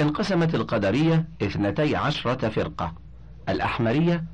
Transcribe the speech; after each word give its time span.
انقسمت 0.00 0.54
القدرية 0.54 1.28
اثنتي 1.42 1.96
عشرة 1.96 2.48
فرقة. 2.48 2.94
الأحمرية 3.48 4.24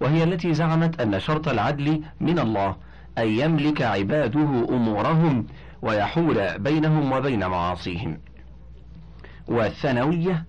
وهي 0.00 0.24
التي 0.24 0.54
زعمت 0.54 1.00
أن 1.00 1.20
شرط 1.20 1.48
العدل 1.48 2.02
من 2.20 2.38
الله 2.38 2.76
أن 3.18 3.28
يملك 3.28 3.82
عباده 3.82 4.66
أمورهم 4.68 5.46
ويحول 5.82 6.58
بينهم 6.58 7.12
وبين 7.12 7.46
معاصيهم. 7.46 8.18
والثانوية 9.48 10.44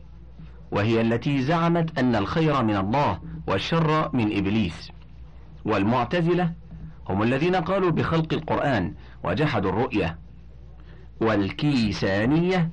وهي 0.72 1.02
التي 1.02 1.42
زعمت 1.42 2.00
أن 2.00 2.16
الخير 2.16 2.64
من 2.64 2.76
الله 2.76 3.20
والشر 3.48 4.16
من 4.16 4.38
إبليس. 4.38 4.92
والمعتزلة 5.66 6.52
هم 7.10 7.24
الذين 7.24 7.56
قالوا 7.56 7.92
بخلق 7.92 8.34
القرآن 8.34 8.94
وجحدوا 9.24 9.72
الرؤية. 9.72 10.18
والكيسانية 11.22 12.70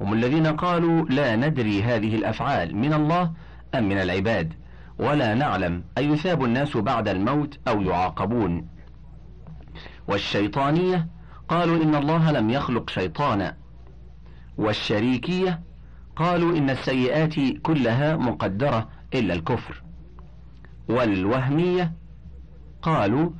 هم 0.00 0.12
الذين 0.12 0.46
قالوا 0.46 1.04
لا 1.08 1.36
ندري 1.36 1.82
هذه 1.82 2.14
الأفعال 2.14 2.76
من 2.76 2.92
الله 2.92 3.32
أم 3.74 3.88
من 3.88 3.98
العباد 3.98 4.52
ولا 4.98 5.34
نعلم 5.34 5.84
أيثاب 5.98 6.44
الناس 6.44 6.76
بعد 6.76 7.08
الموت 7.08 7.58
أو 7.68 7.80
يعاقبون. 7.82 8.68
والشيطانية 10.08 11.08
قالوا 11.48 11.82
إن 11.82 11.94
الله 11.94 12.30
لم 12.32 12.50
يخلق 12.50 12.90
شيطانا 12.90 13.56
والشريكية 14.58 15.60
قالوا 16.16 16.56
إن 16.56 16.70
السيئات 16.70 17.34
كلها 17.62 18.16
مقدرة 18.16 18.88
إلا 19.14 19.34
الكفر. 19.34 19.82
والوهمية 20.88 21.92
قالوا 22.82 23.30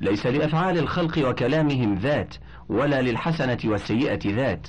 ليس 0.00 0.26
لأفعال 0.26 0.78
الخلق 0.78 1.28
وكلامهم 1.28 1.94
ذات 1.94 2.34
ولا 2.68 3.02
للحسنة 3.02 3.58
والسيئة 3.64 4.34
ذات. 4.36 4.68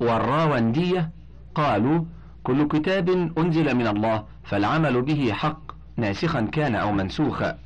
والراوندية 0.00 1.10
قالوا 1.54 2.04
كل 2.42 2.68
كتاب 2.68 3.08
أنزل 3.38 3.74
من 3.74 3.86
الله 3.86 4.24
فالعمل 4.44 5.02
به 5.02 5.32
حق 5.32 5.60
ناسخا 5.96 6.40
كان 6.40 6.74
أو 6.74 6.92
منسوخا. 6.92 7.58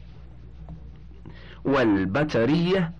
والبترية 1.65 2.93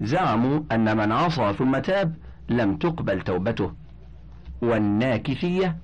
زعموا 0.00 0.60
أن 0.72 0.96
من 0.96 1.12
عصى 1.12 1.52
ثم 1.52 1.78
تاب 1.78 2.14
لم 2.48 2.76
تقبل 2.76 3.20
توبته. 3.20 3.72
والناكثية 4.62 5.76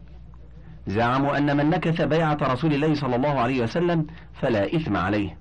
زعموا 0.86 1.38
أن 1.38 1.56
من 1.56 1.70
نكث 1.70 2.02
بيعة 2.02 2.38
رسول 2.42 2.74
الله 2.74 2.94
صلى 2.94 3.16
الله 3.16 3.40
عليه 3.40 3.62
وسلم 3.62 4.06
فلا 4.40 4.76
إثم 4.76 4.96
عليه. 4.96 5.36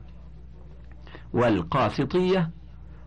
والقاسطية 1.33 2.49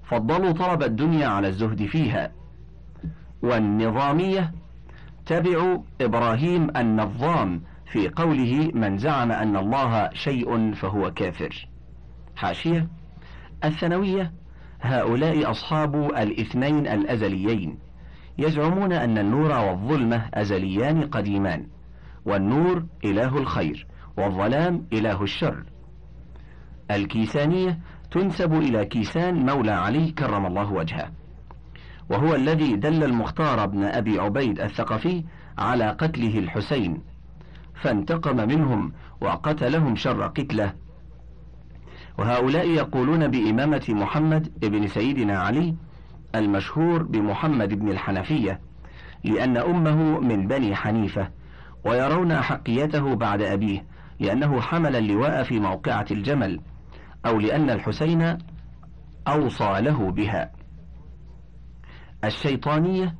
فضلوا 0.04 0.52
طلب 0.52 0.82
الدنيا 0.82 1.28
على 1.28 1.48
الزهد 1.48 1.86
فيها. 1.86 2.39
والنظامية. 3.42 4.52
تبعوا 5.26 5.78
إبراهيم 6.00 6.68
النظام 6.76 7.62
في 7.86 8.08
قوله 8.08 8.70
من 8.74 8.96
زعم 8.96 9.32
أن 9.32 9.56
الله 9.56 10.10
شيء 10.14 10.72
فهو 10.72 11.10
كافر 11.10 11.68
حاشية. 12.36 12.88
الثانوية. 13.64 14.32
هؤلاء 14.82 15.50
أصحاب 15.50 15.94
الاثنين 15.96 16.86
الأزليين. 16.86 17.78
يزعمون 18.38 18.92
أن 18.92 19.18
النور 19.18 19.52
والظلمة 19.52 20.28
أزليان 20.34 21.02
قديمان. 21.02 21.66
والنور 22.24 22.86
إله 23.04 23.38
الخير 23.38 23.86
والظلام 24.16 24.86
إله 24.92 25.22
الشر. 25.22 25.64
الكيسانية. 26.90 27.78
تنسب 28.10 28.52
إلى 28.52 28.84
كيسان 28.84 29.46
مولى 29.46 29.72
علي 29.72 30.10
كرم 30.12 30.46
الله 30.46 30.72
وجهه. 30.72 31.19
وهو 32.10 32.34
الذي 32.34 32.76
دل 32.76 33.04
المختار 33.04 33.66
بن 33.66 33.84
أبي 33.84 34.18
عبيد 34.18 34.60
الثقفي 34.60 35.24
على 35.58 35.90
قتله 35.90 36.38
الحسين 36.38 37.02
فانتقم 37.74 38.36
منهم 38.36 38.92
وقتلهم 39.20 39.96
شر 39.96 40.26
قتله. 40.26 40.72
وهؤلاء 42.18 42.68
يقولون 42.68 43.28
بإمامة 43.28 43.86
محمد 43.88 44.52
ابن 44.64 44.86
سيدنا 44.86 45.38
علي 45.38 45.74
المشهور 46.34 47.02
بمحمد 47.02 47.74
بن 47.74 47.88
الحنفية 47.88 48.60
لأن 49.24 49.56
أمه 49.56 50.20
من 50.20 50.46
بني 50.46 50.76
حنيفة 50.76 51.28
ويرون 51.84 52.32
أحقيته 52.32 53.14
بعد 53.14 53.42
أبيه 53.42 53.84
لأنه 54.20 54.60
حمل 54.60 54.96
اللواء 54.96 55.42
في 55.42 55.60
موقعة 55.60 56.06
الجمل 56.10 56.60
أو 57.26 57.40
لأن 57.40 57.70
الحسين 57.70 58.38
أوصى 59.28 59.80
له 59.80 60.10
بها. 60.10 60.59
الشيطانية 62.24 63.14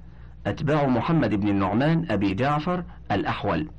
أتباع 0.47 0.87
محمد 0.87 1.35
بن 1.35 1.49
النعمان 1.49 2.07
أبي 2.11 2.35
جعفر 2.35 2.85
الأحول. 3.13 3.71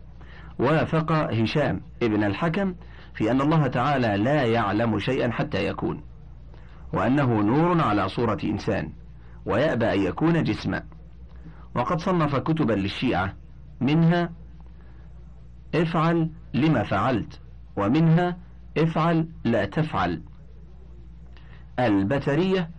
وافق 0.60 1.12
هشام 1.12 1.82
ابن 2.04 2.24
الحكم 2.24 2.76
في 3.16 3.32
أن 3.32 3.42
الله 3.42 3.68
تعالى 3.68 4.24
لا 4.24 4.44
يعلم 4.44 5.00
شيئا 5.00 5.32
حتى 5.32 5.66
يكون 5.68 6.04
وأنه 6.94 7.42
نور 7.42 7.82
على 7.82 8.10
صورة 8.10 8.38
إنسان 8.44 8.90
ويأبى 9.46 9.94
أن 9.94 10.02
يكون 10.02 10.44
جسما. 10.44 10.84
وقد 11.76 12.00
صنف 12.00 12.36
كتبا 12.36 12.74
للشيعة 12.74 13.34
منها 13.82 14.30
افعل 15.76 16.30
لما 16.54 16.84
فعلت 16.84 17.42
ومنها 17.78 18.38
افعل 18.78 19.28
لا 19.44 19.66
تفعل. 19.66 20.22
البترية 21.80 22.70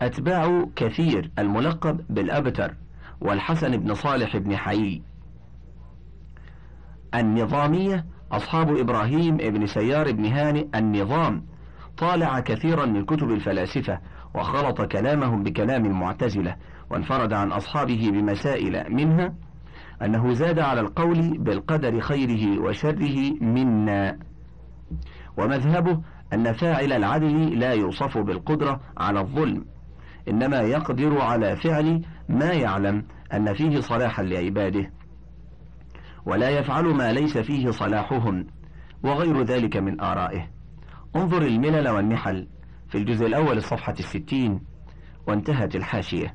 أتباع 0.00 0.66
كثير 0.76 1.30
الملقب 1.38 2.00
بالأبتر 2.10 2.74
والحسن 3.20 3.76
بن 3.76 3.94
صالح 3.94 4.36
بن 4.36 4.56
حيي 4.56 5.02
النظامية 7.14 8.06
أصحاب 8.32 8.76
إبراهيم 8.76 9.36
بن 9.36 9.66
سيار 9.66 10.12
بن 10.12 10.26
هانئ 10.26 10.66
النظام 10.74 11.44
طالع 11.98 12.40
كثيرا 12.40 12.86
من 12.86 13.04
كتب 13.04 13.30
الفلاسفة 13.30 13.98
وخلط 14.34 14.82
كلامهم 14.82 15.42
بكلام 15.42 15.84
المعتزلة 15.86 16.56
وانفرد 16.90 17.32
عن 17.32 17.52
أصحابه 17.52 18.10
بمسائل 18.12 18.94
منها 18.94 19.34
أنه 20.02 20.32
زاد 20.32 20.58
على 20.58 20.80
القول 20.80 21.38
بالقدر 21.38 22.00
خيره 22.00 22.60
وشره 22.60 23.32
منا. 23.40 24.18
ومذهبه 25.38 26.00
أن 26.32 26.52
فاعل 26.52 26.92
العدل 26.92 27.58
لا 27.58 27.72
يوصف 27.72 28.18
بالقدرة 28.18 28.80
على 28.96 29.20
الظلم. 29.20 29.64
إنما 30.28 30.60
يقدر 30.60 31.20
على 31.20 31.56
فعل 31.56 32.02
ما 32.28 32.52
يعلم 32.52 33.04
أن 33.34 33.54
فيه 33.54 33.80
صلاحا 33.80 34.22
لعباده 34.22 34.90
ولا 36.26 36.50
يفعل 36.50 36.84
ما 36.84 37.12
ليس 37.12 37.38
فيه 37.38 37.70
صلاحهم 37.70 38.46
وغير 39.04 39.42
ذلك 39.42 39.76
من 39.76 40.00
آرائه. 40.00 40.50
انظر 41.16 41.42
الملل 41.42 41.88
والنحل 41.88 42.48
في 42.88 42.98
الجزء 42.98 43.26
الأول 43.26 43.56
الصفحة 43.56 43.92
الستين 43.92 44.60
وانتهت 45.28 45.76
الحاشية. 45.76 46.34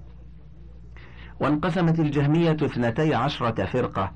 وانقسمت 1.40 2.00
الجهمية 2.00 2.58
اثنتي 2.62 3.16
عشرة 3.16 3.66
فرقة. 3.66 4.12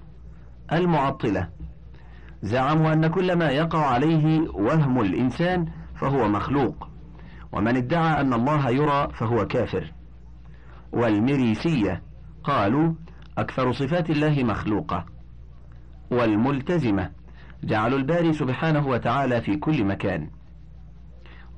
المعطلة 0.73 1.49
زعموا 2.41 2.93
أن 2.93 3.07
كل 3.07 3.35
ما 3.37 3.49
يقع 3.49 3.85
عليه 3.85 4.49
وهم 4.53 5.01
الإنسان 5.01 5.65
فهو 5.95 6.27
مخلوق. 6.27 6.90
ومن 7.53 7.77
ادعى 7.77 8.21
أن 8.21 8.33
الله 8.33 8.69
يرى 8.69 9.07
فهو 9.13 9.47
كافر. 9.47 9.91
والمريسية 10.91 12.01
قالوا 12.43 12.93
أكثر 13.37 13.71
صفات 13.71 14.09
الله 14.09 14.43
مخلوقة. 14.43 15.05
والملتزمة 16.11 17.09
جعلوا 17.63 17.97
الباري 17.97 18.33
سبحانه 18.33 18.87
وتعالى 18.87 19.41
في 19.41 19.57
كل 19.57 19.85
مكان. 19.85 20.29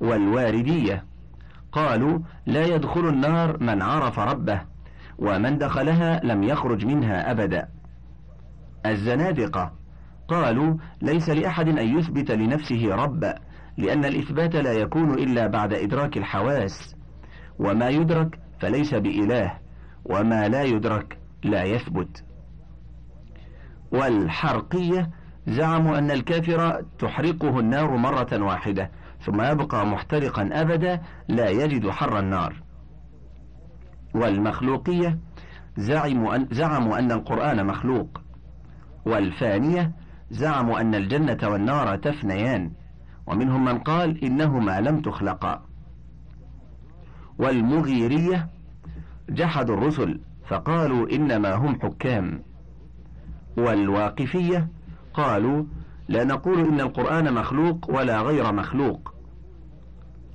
والواردية 0.00 1.04
قالوا 1.72 2.18
لا 2.46 2.66
يدخل 2.66 3.08
النار 3.08 3.62
من 3.62 3.82
عرف 3.82 4.18
ربه 4.18 4.60
ومن 5.18 5.58
دخلها 5.58 6.20
لم 6.24 6.42
يخرج 6.42 6.86
منها 6.86 7.30
أبدا. 7.30 7.68
الزنادقة 8.86 9.72
قالوا 10.28 10.76
ليس 11.02 11.30
لأحد 11.30 11.68
أن 11.68 11.98
يثبت 11.98 12.30
لنفسه 12.30 12.94
ربا 12.94 13.34
لأن 13.78 14.04
الإثبات 14.04 14.56
لا 14.56 14.72
يكون 14.72 15.14
إلا 15.14 15.46
بعد 15.46 15.72
إدراك 15.72 16.16
الحواس. 16.16 16.96
وما 17.58 17.88
يدرك 17.88 18.38
فليس 18.60 18.94
بإله 18.94 19.58
وما 20.04 20.48
لا 20.48 20.62
يدرك 20.62 21.18
لا 21.44 21.62
يثبت. 21.64 22.24
والحرقية 23.92 25.10
زعموا 25.46 25.98
أن 25.98 26.10
الكافر 26.10 26.82
تحرقه 26.98 27.60
النار 27.60 27.96
مرة 27.96 28.42
واحدة 28.42 28.90
ثم 29.20 29.42
يبقى 29.42 29.86
محترقا 29.86 30.48
أبدا 30.52 31.00
لا 31.28 31.48
يجد 31.48 31.90
حر 31.90 32.18
النار. 32.18 32.62
والمخلوقية 34.14 35.18
زعموا 35.76 36.36
أن, 36.36 36.48
زعموا 36.50 36.98
أن 36.98 37.12
القرآن 37.12 37.66
مخلوق. 37.66 38.20
والفانية 39.06 39.92
زعموا 40.30 40.80
أن 40.80 40.94
الجنة 40.94 41.38
والنار 41.42 41.96
تفنيان. 41.96 42.70
ومنهم 43.26 43.64
من 43.64 43.78
قال 43.78 44.24
إنهما 44.24 44.80
لم 44.80 45.00
تخلقا. 45.00 45.62
والمغيرية 47.38 48.48
جحدوا 49.30 49.76
الرسل 49.76 50.20
فقالوا 50.48 51.10
إنما 51.10 51.54
هم 51.54 51.80
حكام. 51.80 52.42
والواقفية 53.56 54.68
قالوا 55.14 55.64
لا 56.08 56.24
نقول 56.24 56.60
إن 56.60 56.80
القرآن 56.80 57.34
مخلوق 57.34 57.90
ولا 57.90 58.20
غير 58.20 58.52
مخلوق. 58.52 59.14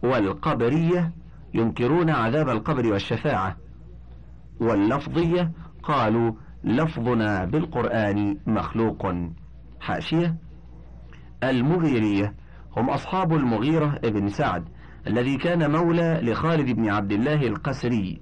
والقبرية 0.03 1.12
ينكرون 1.53 2.09
عذاب 2.09 2.50
القبر 2.50 2.92
والشفاعة. 2.92 3.57
واللفظية 4.59 5.51
قالوا 5.83 6.31
لفظنا 6.63 7.45
بالقرآن 7.45 8.38
مخلوق. 8.47 9.15
حاشية. 9.80 10.35
المغيرية 11.44 12.33
هم 12.80 12.90
أصحاب 12.90 13.34
المغيرة 13.34 14.00
ابن 14.04 14.30
سعد 14.30 14.64
الذي 15.08 15.38
كان 15.38 15.72
مولى 15.72 16.20
لخالد 16.24 16.76
بن 16.76 16.90
عبد 16.90 17.12
الله 17.12 17.48
القسري 17.48 18.22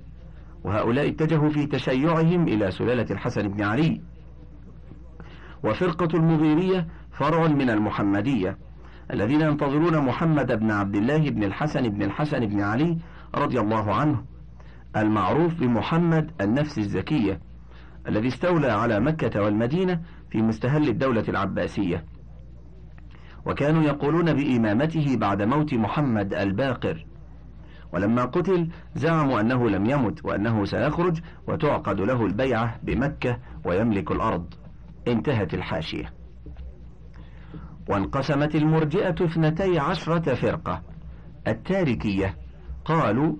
وهؤلاء 0.63 1.07
اتجهوا 1.09 1.49
في 1.49 1.65
تشيعهم 1.65 2.47
إلى 2.47 2.71
سلالة 2.71 3.05
الحسن 3.11 3.47
بن 3.47 3.63
علي. 3.63 4.01
وفرقة 5.63 6.17
المغيرية 6.17 6.87
فرع 7.11 7.47
من 7.47 7.69
المحمدية 7.69 8.57
الذين 9.13 9.41
ينتظرون 9.41 10.05
محمد 10.05 10.59
بن 10.59 10.71
عبد 10.71 10.95
الله 10.95 11.29
بن 11.29 11.43
الحسن 11.43 11.89
بن 11.89 12.03
الحسن 12.03 12.39
بن 12.39 12.61
علي 12.61 12.97
رضي 13.35 13.59
الله 13.59 13.95
عنه 13.95 14.23
المعروف 14.97 15.53
بمحمد 15.53 16.31
النفس 16.41 16.77
الزكية 16.77 17.39
الذي 18.07 18.27
استولى 18.27 18.71
على 18.71 18.99
مكة 18.99 19.41
والمدينة 19.41 20.01
في 20.31 20.41
مستهل 20.41 20.89
الدولة 20.89 21.23
العباسية. 21.29 22.03
وكانوا 23.47 23.83
يقولون 23.83 24.33
بإمامته 24.33 25.17
بعد 25.17 25.41
موت 25.41 25.73
محمد 25.73 26.33
الباقر. 26.33 27.05
ولما 27.93 28.25
قتل 28.25 28.69
زعموا 28.95 29.39
أنه 29.39 29.69
لم 29.69 29.85
يمت 29.85 30.25
وأنه 30.25 30.65
سيخرج 30.65 31.19
وتعقد 31.47 31.99
له 31.99 32.25
البيعة 32.25 32.79
بمكة 32.83 33.37
ويملك 33.65 34.11
الأرض. 34.11 34.53
انتهت 35.07 35.53
الحاشية. 35.53 36.13
وانقسمت 37.89 38.55
المرجئة 38.55 39.25
اثنتي 39.25 39.79
عشرة 39.79 40.35
فرقة. 40.35 40.81
التاركية 41.47 42.35
قالوا 42.85 43.35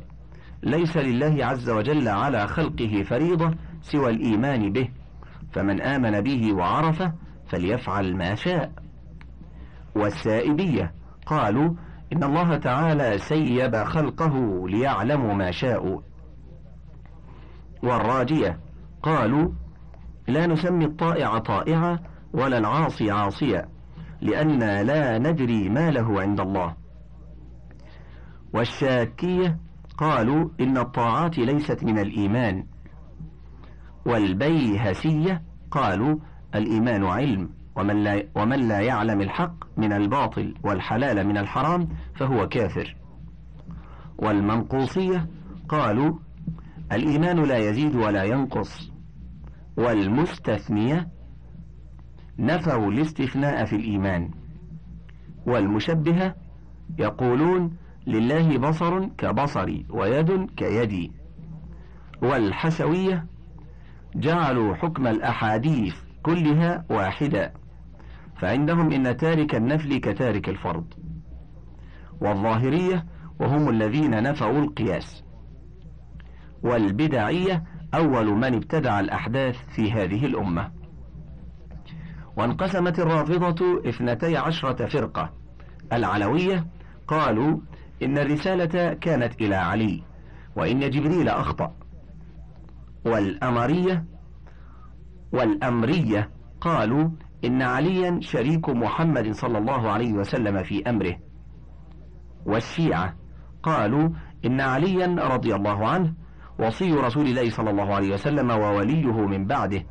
ليس 0.64 0.98
لله 0.98 1.46
عز 1.46 1.70
وجل 1.70 2.08
على 2.08 2.48
خلقه 2.48 3.04
فريضة 3.04 3.56
سوى 3.82 4.10
الإيمان 4.10 4.72
به 4.72 4.90
فمن 5.52 5.82
آمن 5.82 6.22
به 6.22 6.54
وعرفه 6.54 7.14
فليفعل 7.48 8.18
ما 8.18 8.36
شاء. 8.36 8.87
والسائبية 9.98 10.94
قالوا 11.26 11.74
إن 12.14 12.24
الله 12.24 12.58
تعالى 12.58 13.18
سيب 13.18 13.76
خلقه 13.76 14.68
ليعلموا 14.70 15.34
ما 15.34 15.52
شاءوا 15.52 16.02
والراجية. 17.84 18.60
قالوا 19.04 19.52
لا 20.28 20.48
نسمي 20.48 20.86
الطائع 20.86 21.38
طائعا 21.40 22.00
ولا 22.34 22.58
العاصي 22.58 23.12
عاصيا 23.12 23.70
لأن 24.22 24.60
لا 24.60 25.18
ندري 25.18 25.70
ما 25.70 25.92
له 25.92 26.22
عند 26.22 26.40
الله. 26.40 26.76
والشاكية. 28.54 29.60
قالوا 29.98 30.50
إن 30.60 30.78
الطاعات 30.78 31.38
ليست 31.38 31.84
من 31.84 32.00
الإيمان. 32.00 32.66
والبيهسية. 34.06 35.42
قالوا 35.72 36.20
الإيمان 36.56 37.04
علم. 37.04 37.57
ومن 37.78 38.04
لا, 38.04 38.24
ومن 38.36 38.68
لا 38.68 38.80
يعلم 38.80 39.22
الحق 39.22 39.56
من 39.78 39.94
الباطل 39.94 40.54
والحلال 40.64 41.28
من 41.28 41.38
الحرام 41.38 41.88
فهو 42.16 42.48
كافر. 42.48 42.96
والمنقوصية 44.18 45.28
قالوا 45.70 46.14
الإيمان 46.92 47.44
لا 47.44 47.58
يزيد 47.58 47.96
ولا 47.96 48.24
ينقص 48.24 48.92
والمستثنية 49.78 51.08
نفوا 52.40 52.92
الاستثناء 52.92 53.66
في 53.66 53.76
الإيمان 53.76 54.30
والمشبهة 55.46 56.36
يقولون 57.00 57.78
لله 58.08 58.58
بصر 58.58 59.06
كبصري 59.06 59.86
ويد 59.90 60.50
كيدي 60.58 61.12
والحشوية 62.22 63.26
جعلوا 64.16 64.76
حكم 64.76 65.08
الأحاديث 65.08 65.96
كلها 66.24 66.86
واحدا 66.90 67.54
فعندهم 68.40 68.92
إن 68.92 69.18
تارك 69.18 69.56
النفل 69.56 69.98
كتارك 69.98 70.50
الفرض 70.50 70.94
والظاهرية 72.22 73.06
وهم 73.40 73.70
الذين 73.70 74.24
نفوا 74.24 74.60
القياس 74.60 75.24
والبدعية 76.64 77.64
أول 77.94 78.26
من 78.26 78.56
ابتدع 78.56 79.00
الأحداث 79.00 79.56
في 79.76 79.92
هذه 79.92 80.26
الأمة 80.26 80.72
وانقسمت 82.38 83.00
الرافضة 83.00 83.90
اثنتي 83.90 84.38
عشرة 84.38 84.86
فرقة 84.86 85.34
العلوية 85.94 86.68
قالوا 87.08 87.58
إن 88.04 88.18
الرسالة 88.18 88.94
كانت 88.94 89.42
إلى 89.42 89.56
علي 89.56 90.04
وإن 90.56 90.90
جبريل 90.90 91.30
أخطأ 91.30 91.74
والأمرية 93.06 94.06
والأمرية 95.32 96.30
قالوا 96.62 97.10
إن 97.46 97.62
عليا 97.62 98.20
شريك 98.22 98.70
محمد 98.70 99.32
صلى 99.32 99.58
الله 99.58 99.90
عليه 99.90 100.14
وسلم 100.14 100.64
في 100.64 100.90
أمره. 100.90 101.16
والشيعة 102.46 103.16
قالوا 103.64 104.10
إن 104.46 104.62
عليا 104.62 105.08
رضي 105.08 105.56
الله 105.56 105.88
عنه 105.88 106.14
وصي 106.60 106.92
رسول 106.92 107.26
الله 107.26 107.50
صلى 107.50 107.70
الله 107.70 107.96
عليه 107.96 108.14
وسلم 108.14 108.52
ووليه 108.52 109.28
من 109.28 109.46
بعده 109.46 109.84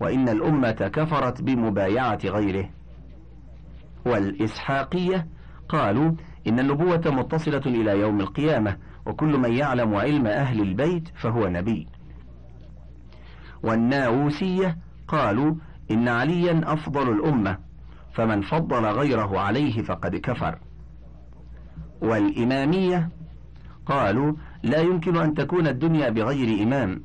وإن 0.00 0.28
الأمة 0.28 0.90
كفرت 0.92 1.42
بمبايعة 1.42 2.18
غيره. 2.24 2.70
والإسحاقية 4.06 5.26
قالوا 5.68 6.12
إن 6.46 6.58
النبوة 6.58 7.02
متصلة 7.06 7.62
إلى 7.66 8.00
يوم 8.00 8.20
القيامة 8.20 8.76
وكل 9.06 9.38
من 9.38 9.52
يعلم 9.52 9.94
علم 9.94 10.26
أهل 10.26 10.60
البيت 10.60 11.08
فهو 11.08 11.48
نبي. 11.48 11.86
والناووسية 13.62 14.78
قالوا 15.08 15.54
إن 15.90 16.08
عليا 16.08 16.60
أفضل 16.72 17.12
الأمة 17.12 17.58
فمن 18.12 18.40
فضل 18.40 18.84
غيره 18.86 19.38
عليه 19.38 19.82
فقد 19.82 20.16
كفر. 20.16 20.58
والإمامية 22.02 23.08
قالوا 23.86 24.32
لا 24.62 24.80
يمكن 24.80 25.16
أن 25.16 25.34
تكون 25.34 25.66
الدنيا 25.66 26.10
بغير 26.10 26.62
إمام 26.62 27.02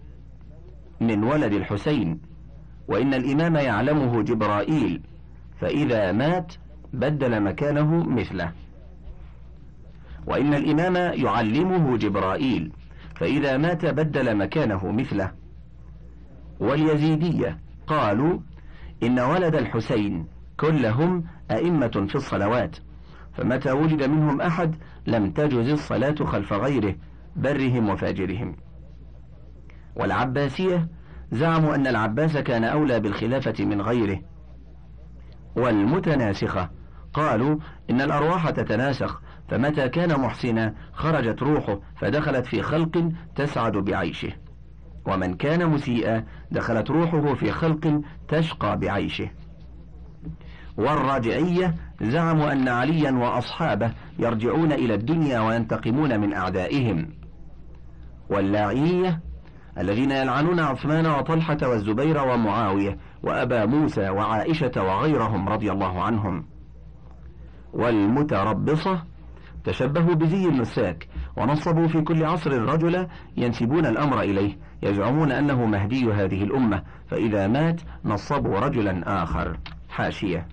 من 1.01 1.23
ولد 1.23 1.53
الحسين 1.53 2.19
وإن 2.87 3.13
الإمام 3.13 3.55
يعلمه 3.55 4.21
جبرائيل 4.21 5.01
فإذا 5.59 6.11
مات 6.11 6.53
بدل 6.93 7.43
مكانه 7.43 8.03
مثله. 8.03 8.51
وإن 10.27 10.53
الإمام 10.53 10.95
يعلمه 11.25 11.97
جبرائيل 11.97 12.71
فإذا 13.15 13.57
مات 13.57 13.85
بدل 13.85 14.37
مكانه 14.37 14.91
مثله. 14.91 15.31
واليزيدية 16.59 17.57
قالوا 17.87 18.39
إن 19.03 19.19
ولد 19.19 19.55
الحسين 19.55 20.27
كلهم 20.59 21.23
أئمة 21.51 22.05
في 22.09 22.15
الصلوات 22.15 22.77
فمتى 23.33 23.71
وجد 23.71 24.03
منهم 24.03 24.41
أحد 24.41 24.75
لم 25.07 25.31
تجز 25.31 25.69
الصلاة 25.69 26.15
خلف 26.25 26.53
غيره 26.53 26.95
برهم 27.35 27.89
وفاجرهم. 27.89 28.55
والعباسية 29.95 30.87
زعموا 31.31 31.75
أن 31.75 31.87
العباس 31.87 32.37
كان 32.37 32.63
أولى 32.63 32.99
بالخلافة 32.99 33.65
من 33.65 33.81
غيره. 33.81 34.21
والمتناسخة 35.55 36.69
قالوا 37.13 37.57
إن 37.89 38.01
الأرواح 38.01 38.49
تتناسخ 38.49 39.21
فمتى 39.49 39.89
كان 39.89 40.19
محسنا 40.19 40.73
خرجت 40.93 41.43
روحه 41.43 41.79
فدخلت 41.95 42.45
في 42.45 42.61
خلق 42.61 43.11
تسعد 43.35 43.77
بعيشه. 43.77 44.44
ومن 45.07 45.33
كان 45.33 45.69
مسيئا 45.69 46.23
دخلت 46.51 46.91
روحه 46.91 47.33
في 47.33 47.51
خلق 47.51 48.01
تشقى 48.27 48.77
بعيشه. 48.77 49.29
والراجعية 50.77 51.75
زعموا 52.01 52.51
أن 52.51 52.67
عليا 52.67 53.11
وأصحابه 53.11 53.91
يرجعون 54.19 54.71
إلى 54.71 54.93
الدنيا 54.93 55.39
وينتقمون 55.39 56.19
من 56.19 56.33
أعدائهم. 56.33 57.07
واللاعية 58.29 59.21
الذين 59.77 60.11
يلعنون 60.11 60.59
عثمان 60.59 61.07
وطلحة 61.07 61.57
والزبير 61.63 62.17
ومعاوية 62.17 62.97
وأبا 63.23 63.65
موسى 63.65 64.09
وعائشة 64.09 64.71
وغيرهم 64.77 65.49
رضي 65.49 65.71
الله 65.71 66.01
عنهم. 66.03 66.45
والمتربصة 67.73 69.03
تشبهوا 69.63 70.13
بزي 70.13 70.45
النساك 70.45 71.07
ونصبوا 71.37 71.87
في 71.87 72.01
كل 72.01 72.25
عصر 72.25 72.51
الرجل 72.51 73.07
ينسبون 73.37 73.85
الأمر 73.85 74.21
إليه. 74.21 74.57
يزعمون 74.83 75.31
أنه 75.31 75.65
مهدي 75.65 76.11
هذه 76.11 76.43
الأمة 76.43 76.83
فإذا 77.07 77.47
مات 77.47 77.81
نصبوا 78.05 78.59
رجلا 78.59 79.23
آخر. 79.23 79.57
حاشية. 79.89 80.47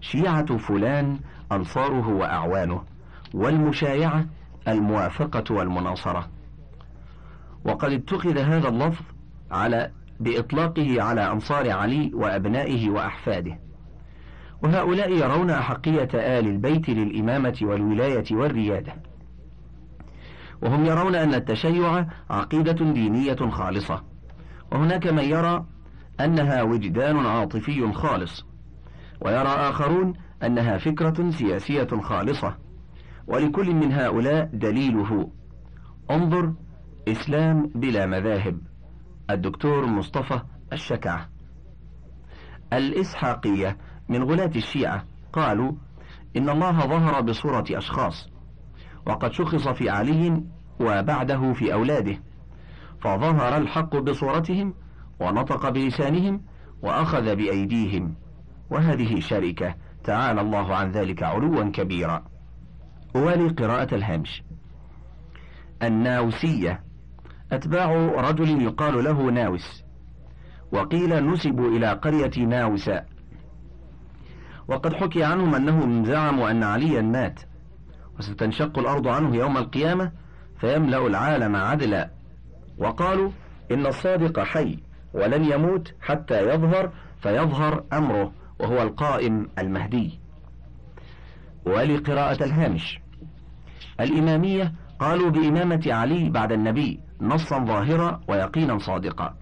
شيعة 0.00 0.56
فلان 0.56 1.18
أنصاره 1.52 2.08
وأعوانه 2.08 2.82
والمشايعة 3.34 4.26
الموافقة 4.68 5.54
والمناصرة. 5.54 6.28
وقد 7.64 7.92
اتخذ 7.92 8.38
هذا 8.38 8.68
اللفظ 8.68 9.04
على 9.50 9.90
بإطلاقه 10.20 11.02
على 11.02 11.32
أنصار 11.32 11.70
علي 11.70 12.10
وأبنائه 12.14 12.90
وأحفاده. 12.90 13.58
وهؤلاء 14.62 15.12
يرون 15.12 15.50
أحقية 15.50 16.08
آل 16.14 16.46
البيت 16.46 16.88
للإمامة 16.88 17.58
والولاية 17.62 18.24
والريادة. 18.30 18.94
وهم 20.62 20.84
يرون 20.84 21.14
أن 21.14 21.34
التشيع 21.34 22.06
عقيدة 22.30 22.92
دينية 22.92 23.50
خالصة. 23.50 24.02
وهناك 24.72 25.06
من 25.06 25.24
يرى 25.24 25.64
أنها 26.20 26.62
وجدان 26.62 27.26
عاطفي 27.26 27.92
خالص 27.92 28.46
ويرى 29.20 29.48
آخرون 29.48 30.12
أنها 30.42 30.78
فكرة 30.78 31.30
سياسية 31.30 31.88
خالصة. 32.02 32.56
ولكل 33.26 33.74
من 33.74 33.92
هؤلاء 33.92 34.50
دليله 34.52 35.30
انظر 36.10 36.52
إسلام 37.08 37.70
بلا 37.74 38.06
مذاهب 38.06 38.58
الدكتور 39.30 39.86
مصطفى 39.86 40.40
الشكعة. 40.72 41.28
الإسحاقية 42.72 43.76
من 44.08 44.22
غلاة 44.22 44.50
الشيعة 44.56 45.04
قالوا 45.32 45.72
إن 46.36 46.48
الله 46.50 46.86
ظهر 46.86 47.20
بصورة 47.20 47.64
أشخاص 47.70 48.35
وقد 49.06 49.32
شخص 49.32 49.68
في 49.68 49.90
علي 49.90 50.42
وبعده 50.80 51.52
في 51.52 51.72
أولاده 51.72 52.18
فظهر 53.00 53.56
الحق 53.56 53.96
بصورتهم 53.96 54.74
ونطق 55.20 55.68
بلسانهم 55.68 56.40
وأخذ 56.82 57.36
بأيديهم 57.36 58.14
وهذه 58.70 59.20
شركة 59.20 59.74
تعالى 60.04 60.40
الله 60.40 60.74
عن 60.74 60.90
ذلك 60.90 61.22
علوا 61.22 61.70
كبيرا. 61.70 62.24
أوالي 63.16 63.48
قراءة 63.48 63.94
الهامش. 63.94 64.42
الناوسية. 65.82 66.80
أتباع 67.52 67.92
رجل 68.30 68.62
يقال 68.62 69.04
له 69.04 69.30
ناوس. 69.30 69.84
وقيل 70.72 71.30
نسبوا 71.30 71.68
إلى 71.68 71.92
قرية 71.92 72.44
ناوساء. 72.46 73.06
وقد 74.68 74.94
حكي 74.94 75.24
عنهم 75.24 75.54
أنهم 75.54 76.04
زعموا 76.04 76.50
أن 76.50 76.62
عليا 76.62 77.02
مات. 77.02 77.40
وستنشق 78.18 78.78
الأرض 78.78 79.08
عنه 79.08 79.36
يوم 79.36 79.56
القيامة 79.56 80.12
فيملأ 80.60 81.06
العالم 81.06 81.56
عدلا. 81.56 82.10
وقالوا 82.78 83.30
إن 83.70 83.86
الصادق 83.86 84.40
حي 84.40 84.78
ولن 85.14 85.44
يموت 85.44 85.94
حتى 86.00 86.48
يظهر 86.48 86.92
فيظهر 87.22 87.84
أمره 87.92 88.32
وهو 88.60 88.82
القائم 88.82 89.48
المهدي. 89.58 90.18
ولقراءة 91.66 92.44
الهامش. 92.44 93.00
الإمامية 94.00 94.72
قالوا 94.98 95.30
بإمامة 95.30 95.82
علي 95.86 96.30
بعد 96.30 96.52
النبي 96.52 97.00
نصا 97.20 97.58
ظاهرا 97.64 98.20
ويقينا 98.28 98.78
صادقا 98.78 99.34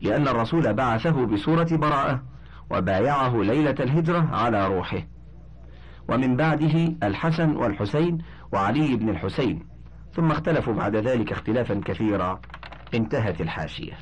لأن 0.00 0.28
الرسول 0.28 0.74
بعثه 0.74 1.26
بسورة 1.26 1.68
براءة 1.72 2.22
وبايعه 2.70 3.42
ليلة 3.42 3.74
الهجرة 3.80 4.28
على 4.32 4.66
روحه. 4.66 5.02
ومن 6.08 6.36
بعده 6.36 6.94
الحسن 7.02 7.56
والحسين 7.56 8.18
وعلي 8.52 8.96
بن 8.96 9.08
الحسين. 9.08 9.66
ثم 10.12 10.30
اختلفوا 10.30 10.74
بعد 10.74 10.96
ذلك 10.96 11.32
اختلافا 11.32 11.80
كثيرا. 11.84 12.40
انتهت 12.94 13.40
الحاشية. 13.40 13.92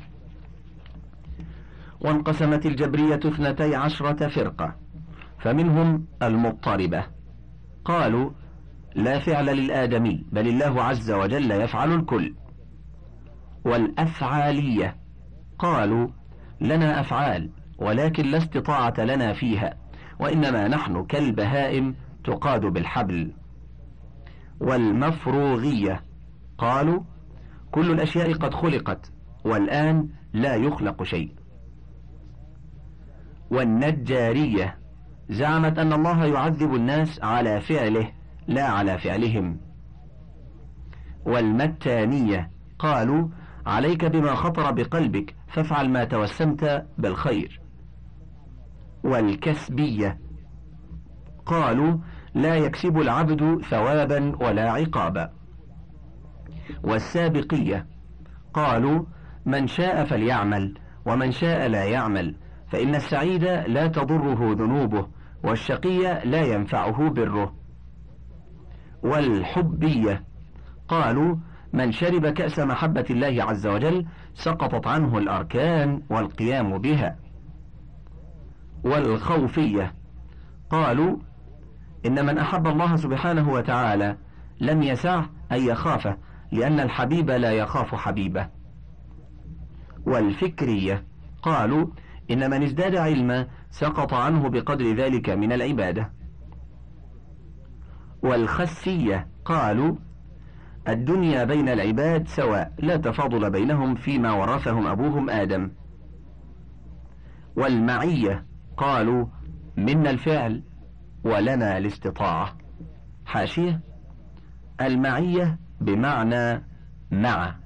وانقسمت 2.00 2.66
الجبرية 2.66 3.20
اثنتي 3.24 3.74
عشرة 3.74 4.28
فرقة. 4.28 4.74
فمنهم 5.38 6.06
المضطربة. 6.22 7.06
قالوا 7.84 8.30
لا 8.94 9.18
فعل 9.18 9.46
للآدمي 9.46 10.24
بل 10.32 10.48
الله 10.48 10.82
عز 10.82 11.10
وجل 11.10 11.50
يفعل 11.50 11.92
الكل. 11.92 12.34
والأفعالية. 13.64 14.96
قالوا 15.58 16.08
لنا 16.60 17.00
أفعال 17.00 17.50
ولكن 17.78 18.26
لا 18.26 18.38
استطاعة 18.38 18.94
لنا 18.98 19.32
فيها. 19.32 19.83
وإنما 20.20 20.68
نحن 20.68 21.04
كالبهائم 21.04 21.94
تقاد 22.24 22.60
بالحبل 22.60 23.32
والمفروغية. 24.60 26.00
قالوا 26.58 27.00
كل 27.72 27.90
الأشياء 27.90 28.32
قد 28.32 28.54
خلقت 28.54 29.12
والآن 29.44 30.08
لا 30.32 30.54
يخلق 30.54 31.02
شيء. 31.02 31.32
والنجارية 33.50 34.78
زعمت 35.30 35.78
أن 35.78 35.92
الله 35.92 36.24
يعذب 36.24 36.74
الناس 36.74 37.20
على 37.22 37.60
فعله 37.60 38.12
لا 38.48 38.64
على 38.64 38.98
فعلهم. 38.98 39.60
والمتانية 41.26 42.50
قالوا 42.78 43.28
عليك 43.66 44.04
بما 44.04 44.34
خطر 44.34 44.72
بقلبك 44.72 45.34
فافعل 45.48 45.90
ما 45.90 46.04
توسمت 46.04 46.86
بالخير. 46.98 47.63
والكسبية. 49.04 50.18
قالوا 51.46 51.98
لا 52.34 52.54
يكسب 52.54 52.98
العبد 52.98 53.62
ثوابا 53.70 54.36
ولا 54.40 54.70
عقابا. 54.70 55.30
والسابقية 56.84 57.86
قالوا 58.54 59.04
من 59.46 59.66
شاء 59.66 60.04
فليعمل 60.04 60.78
ومن 61.06 61.30
شاء 61.30 61.68
لا 61.68 61.84
يعمل 61.84 62.36
فإن 62.72 62.94
السعيد 62.94 63.44
لا 63.44 63.86
تضره 63.86 64.52
ذنوبه 64.52 65.06
والشقي 65.44 66.24
لا 66.24 66.42
ينفعه 66.42 67.10
بره. 67.10 67.54
والحبية 69.02 70.24
قالوا 70.88 71.36
من 71.72 71.92
شرب 71.92 72.26
كأس 72.26 72.58
محبة 72.58 73.04
الله 73.10 73.44
عز 73.44 73.66
وجل 73.66 74.06
سقطت 74.34 74.86
عنه 74.86 75.18
الأركان 75.18 76.02
والقيام 76.10 76.78
بها. 76.78 77.23
والخوفية. 78.84 79.94
قالوا 80.70 81.16
إن 82.06 82.26
من 82.26 82.38
أحب 82.38 82.66
الله 82.66 82.96
سبحانه 82.96 83.50
وتعالى 83.50 84.16
لم 84.60 84.82
يسعه 84.82 85.30
أن 85.52 85.62
يخافه 85.62 86.16
لأن 86.52 86.80
الحبيب 86.80 87.30
لا 87.30 87.52
يخاف 87.52 87.94
حبيبه. 87.94 88.48
والفكرية. 90.06 91.04
قالوا 91.42 91.86
إن 92.30 92.50
من 92.50 92.62
ازداد 92.62 92.96
علما 92.96 93.46
سقط 93.70 94.14
عنه 94.14 94.48
بقدر 94.48 94.96
ذلك 94.96 95.30
من 95.30 95.52
العبادة. 95.52 96.10
والخسية. 98.22 99.28
قالوا 99.44 99.96
الدنيا 100.88 101.44
بين 101.44 101.68
العباد 101.68 102.28
سواء 102.28 102.72
لا 102.78 102.96
تفاضل 102.96 103.50
بينهم 103.50 103.94
فيما 103.94 104.32
ورثهم 104.32 104.86
أبوهم 104.86 105.30
آدم. 105.30 105.70
والمعية. 107.56 108.53
قالوا 108.76 109.26
منا 109.76 110.10
الفعل 110.10 110.62
ولنا 111.24 111.78
الاستطاعة. 111.78 112.56
حاشية 113.26 113.80
المعية 114.80 115.58
بمعنى 115.80 116.64
مع. 117.10 117.56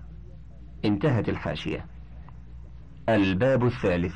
انتهت 0.84 1.28
الحاشية. 1.28 1.86
الباب 3.08 3.64
الثالث 3.64 4.14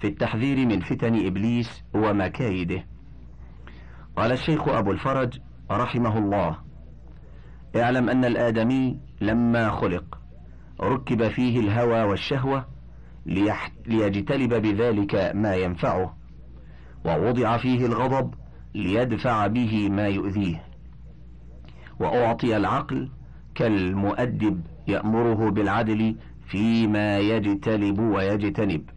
في 0.00 0.06
التحذير 0.06 0.66
من 0.66 0.80
فتن 0.80 1.26
إبليس 1.26 1.84
ومكايده. 1.94 2.84
قال 4.16 4.32
الشيخ 4.32 4.68
أبو 4.68 4.90
الفرج 4.92 5.38
رحمه 5.70 6.18
الله 6.18 6.58
اعلم 7.76 8.10
أن 8.10 8.24
الآدمي 8.24 9.00
لما 9.20 9.70
خلق 9.70 10.18
ركب 10.80 11.28
فيه 11.28 11.60
الهوى 11.60 12.02
والشهوة 12.02 12.66
ليجتلب 13.86 14.54
بذلك 14.54 15.32
ما 15.34 15.54
ينفعه 15.54 16.16
ووضع 17.04 17.56
فيه 17.56 17.86
الغضب 17.86 18.34
ليدفع 18.74 19.46
به 19.46 19.88
ما 19.88 20.06
يؤذيه. 20.06 20.64
وأعطي 22.00 22.56
العقل 22.56 23.10
كالمؤدب 23.54 24.60
يأمره 24.88 25.50
بالعدل 25.50 26.16
فيما 26.46 27.18
يجتلب 27.18 27.98
ويجتنب. 27.98 28.90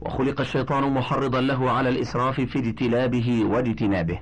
وخلق 0.00 0.40
الشيطان 0.40 0.94
محرضا 0.94 1.40
له 1.40 1.70
على 1.70 1.88
الإسراف 1.88 2.40
في 2.40 2.58
اجتلابه 2.58 3.44
واجتنابه. 3.44 4.18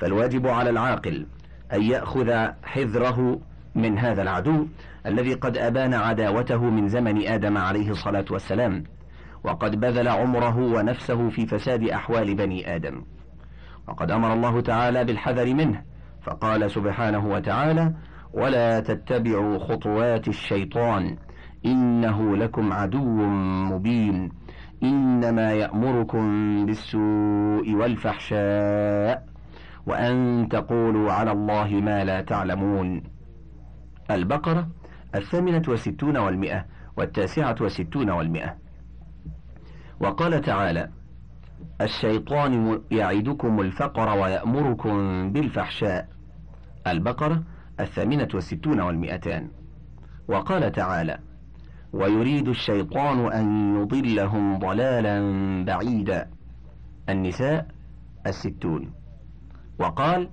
فالواجب 0.00 0.46
على 0.46 0.70
العاقل 0.70 1.26
أن 1.72 1.82
يأخذ 1.82 2.32
حذره 2.62 3.40
من 3.74 3.98
هذا 3.98 4.22
العدو 4.22 4.66
الذي 5.06 5.34
قد 5.34 5.56
أبان 5.56 5.94
عداوته 5.94 6.62
من 6.64 6.88
زمن 6.88 7.26
آدم 7.26 7.58
عليه 7.58 7.90
الصلاة 7.90 8.24
والسلام 8.30 8.84
وقد 9.44 9.80
بذل 9.80 10.08
عمره 10.08 10.58
ونفسه 10.58 11.28
في 11.28 11.46
فساد 11.46 11.84
أحوال 11.84 12.34
بني 12.34 12.74
آدم. 12.76 13.04
وقد 13.88 14.10
أمر 14.10 14.32
الله 14.32 14.60
تعالى 14.60 15.04
بالحذر 15.04 15.54
منه 15.54 15.82
فقال 16.22 16.70
سبحانه 16.70 17.26
وتعالى 17.26 17.94
ولا 18.34 18.80
تتبعوا 18.80 19.58
خطوات 19.58 20.28
الشيطان 20.28 21.16
إنه 21.66 22.36
لكم 22.36 22.72
عدو 22.72 23.26
مبين 23.72 24.32
إنما 24.82 25.52
يأمركم 25.52 26.26
بالسوء 26.66 27.74
والفحشاء 27.74 29.24
وأن 29.86 30.48
تقولوا 30.50 31.12
على 31.12 31.32
الله 31.32 31.68
ما 31.68 32.04
لا 32.04 32.20
تعلمون 32.20 33.02
البقرة 34.10 34.68
الثامنة 35.14 35.62
وستون 35.68 36.16
والمئة 36.16 36.66
والتاسعة 36.96 37.56
والستون 37.60 38.10
والمئة. 38.10 38.56
وقال 40.00 40.40
تعالى 40.40 40.88
الشيطان 41.80 42.80
يعدكم 42.90 43.60
الفقر 43.60 44.08
ويأمركم 44.18 45.32
بالفحشاء. 45.32 46.08
البقرة 46.86 47.42
الثامنة 47.80 48.28
والستون 48.34 48.80
والمئتان. 48.80 49.48
وقال 50.28 50.72
تعالى 50.72 51.18
ويريد 51.92 52.48
الشيطان 52.48 53.32
أن 53.32 53.76
يضلهم 53.76 54.58
ضلالا 54.58 55.18
بعيدا. 55.64 56.30
النساء 57.08 57.66
الستون. 58.26 58.92
وقال 59.78 60.30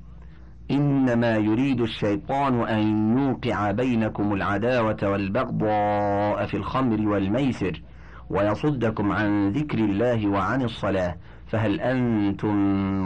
إنما 0.71 1.35
يريد 1.35 1.81
الشيطان 1.81 2.67
أن 2.67 3.17
يوقع 3.17 3.71
بينكم 3.71 4.33
العداوة 4.33 4.97
والبغضاء 5.03 6.45
في 6.45 6.57
الخمر 6.57 7.07
والميسر 7.09 7.81
ويصدكم 8.29 9.11
عن 9.11 9.49
ذكر 9.49 9.77
الله 9.77 10.27
وعن 10.27 10.61
الصلاة. 10.61 11.15
فهل 11.47 11.79
أنتم 11.81 12.55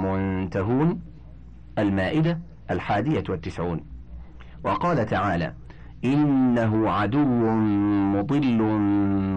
منتهون؟ 0.06 1.02
المائدة 1.80 2.40
الحادية 2.72 3.24
والتسعون. 3.30 3.82
وقال 4.64 5.06
تعالى 5.06 5.54
إنه 6.06 6.90
عدو 6.90 7.26
مضل 8.16 8.62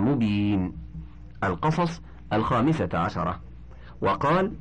مبين. 0.07 0.73
القصص 1.45 2.03
الخامسة 2.33 2.89
عشرة. 2.95 3.41
وقال 4.01 4.53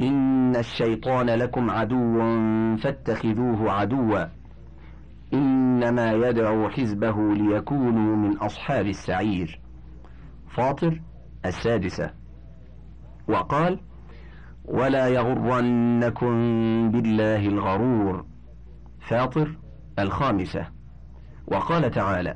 إن 0.00 0.56
الشيطان 0.56 1.30
لكم 1.30 1.70
عدو 1.70 2.18
فاتخذوه 2.76 3.72
عدوا. 3.72 4.24
إنما 5.34 6.12
يدعو 6.12 6.68
حزبه 6.68 7.34
ليكونوا 7.34 8.16
من 8.16 8.36
أصحاب 8.36 8.86
السعير. 8.86 9.60
فاطر 10.56 11.00
السادسة. 11.46 12.10
وقال 13.28 13.80
ولا 14.64 15.08
يغرنكم 15.08 16.34
بالله 16.90 17.46
الغرور. 17.46 18.24
فاطر 19.08 19.56
الخامسة. 19.98 20.66
وقال 21.46 21.90
تعالى 21.90 22.34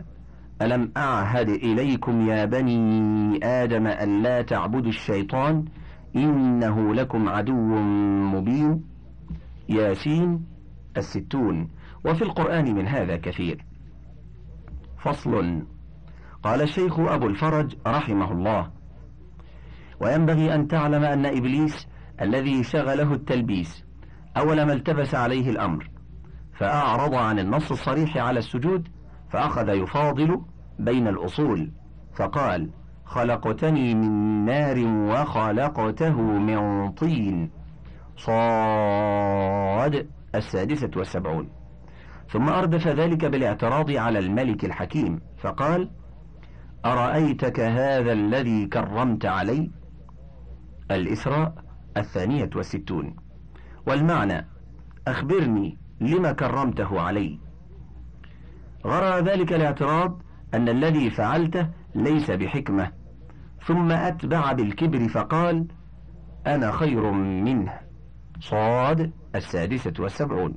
ألم 0.62 0.92
أعهد 0.96 1.48
إليكم 1.48 2.28
يا 2.28 2.44
بني 2.44 3.40
آدم 3.44 3.86
أن 3.86 4.22
لا 4.22 4.42
تعبدوا 4.42 4.88
الشيطان 4.88 5.64
إنه 6.16 6.94
لكم 6.94 7.28
عدو 7.28 7.76
مبين. 8.34 8.84
ياسين 9.68 10.46
الستون. 10.96 11.68
وفي 12.04 12.22
القرآن 12.22 12.74
من 12.74 12.88
هذا 12.88 13.16
كثير. 13.16 13.64
فصل. 15.04 15.62
قال 16.42 16.62
الشيخ 16.62 16.98
أبو 17.00 17.26
الفرج 17.26 17.76
رحمه 17.86 18.32
الله 18.32 18.70
وينبغي 20.00 20.54
أن 20.54 20.68
تعلم 20.68 21.04
أن 21.04 21.26
إبليس 21.26 21.88
الذي 22.20 22.62
شغله 22.62 23.12
التلبيس 23.12 23.84
أول 24.36 24.62
ما 24.62 24.72
التبس 24.72 25.14
عليه 25.14 25.50
الأمر 25.50 25.90
فأعرض 26.58 27.14
عن 27.14 27.38
النص 27.38 27.70
الصريح 27.70 28.16
على 28.16 28.38
السجود 28.38 28.88
فأخذ 29.30 29.68
يفاضل 29.68 30.40
بين 30.78 31.08
الأصول 31.08 31.72
فقال 32.16 32.70
خلقتني 33.08 33.94
من 33.94 34.44
نار 34.44 34.78
وخلقته 34.86 36.20
من 36.20 36.90
طين. 36.90 37.50
صاد 38.16 40.08
السادسة 40.34 40.90
والسبعون. 40.96 41.48
ثم 42.28 42.48
أردف 42.48 42.88
ذلك 42.88 43.24
بالاعتراض 43.24 43.90
على 43.90 44.18
الملك 44.18 44.64
الحكيم 44.64 45.20
فقال 45.38 45.90
أرأيتك 46.84 47.60
هذا 47.60 48.12
الذي 48.12 48.66
كرمت 48.66 49.26
علي؟ 49.26 49.70
الإسراء 50.90 51.54
الثانية 51.96 52.50
والستون. 52.56 53.16
والمعنى 53.86 54.46
أخبرني 55.06 55.78
لما 56.00 56.32
كرمته 56.32 57.00
علي. 57.00 57.38
غرى 58.86 59.20
ذلك 59.20 59.52
الاعتراض 59.52 60.22
أن 60.54 60.68
الذي 60.68 61.10
فعلته 61.10 61.68
ليس 61.94 62.30
بحكمة 62.30 62.97
ثم 63.68 63.92
أتبع 63.92 64.52
بالكبر 64.52 65.08
فقال 65.08 65.66
أنا 66.46 66.72
خير 66.72 67.10
منه. 67.12 67.72
صاد 68.40 69.12
السادسة 69.34 69.92
والسبعون. 69.98 70.54